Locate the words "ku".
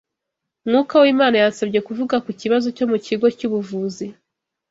2.25-2.31